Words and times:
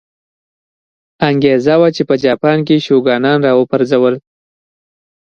انګېزه 1.29 1.75
وه 1.79 1.89
چې 1.95 2.01
په 2.09 2.15
جاپان 2.25 2.57
کې 2.67 2.75
یې 2.77 2.83
شوګانان 2.87 3.37
را 3.45 3.51
وپرځول. 3.59 4.15